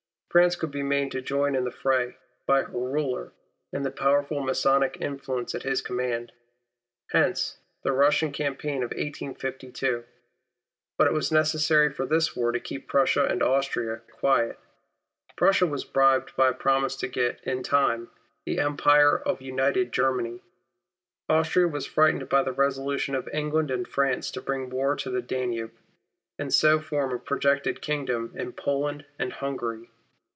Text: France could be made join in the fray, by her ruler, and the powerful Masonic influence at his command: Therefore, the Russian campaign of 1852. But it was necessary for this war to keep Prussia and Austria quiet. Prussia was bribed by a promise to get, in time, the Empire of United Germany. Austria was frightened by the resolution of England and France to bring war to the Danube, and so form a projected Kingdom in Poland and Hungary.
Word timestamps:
France 0.33 0.55
could 0.55 0.71
be 0.71 0.81
made 0.81 1.09
join 1.25 1.55
in 1.55 1.65
the 1.65 1.71
fray, 1.71 2.15
by 2.45 2.63
her 2.63 2.71
ruler, 2.71 3.33
and 3.73 3.83
the 3.85 3.91
powerful 3.91 4.39
Masonic 4.41 4.95
influence 5.01 5.53
at 5.53 5.63
his 5.63 5.81
command: 5.81 6.31
Therefore, 7.11 7.33
the 7.83 7.91
Russian 7.91 8.31
campaign 8.31 8.77
of 8.77 8.91
1852. 8.91 10.05
But 10.97 11.07
it 11.07 11.11
was 11.11 11.33
necessary 11.33 11.91
for 11.91 12.05
this 12.05 12.33
war 12.33 12.53
to 12.53 12.61
keep 12.61 12.87
Prussia 12.87 13.25
and 13.25 13.43
Austria 13.43 14.03
quiet. 14.09 14.57
Prussia 15.35 15.65
was 15.67 15.83
bribed 15.83 16.33
by 16.37 16.47
a 16.51 16.53
promise 16.53 16.95
to 16.95 17.09
get, 17.09 17.41
in 17.43 17.61
time, 17.61 18.09
the 18.45 18.59
Empire 18.59 19.17
of 19.19 19.41
United 19.41 19.91
Germany. 19.91 20.41
Austria 21.27 21.67
was 21.67 21.85
frightened 21.85 22.29
by 22.29 22.41
the 22.41 22.53
resolution 22.53 23.15
of 23.15 23.27
England 23.33 23.69
and 23.69 23.85
France 23.85 24.31
to 24.31 24.41
bring 24.41 24.69
war 24.69 24.95
to 24.95 25.09
the 25.09 25.21
Danube, 25.21 25.71
and 26.39 26.53
so 26.53 26.79
form 26.79 27.11
a 27.11 27.19
projected 27.19 27.81
Kingdom 27.81 28.31
in 28.35 28.53
Poland 28.53 29.03
and 29.19 29.33
Hungary. 29.33 29.89